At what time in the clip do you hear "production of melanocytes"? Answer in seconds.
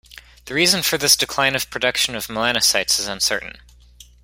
1.69-2.99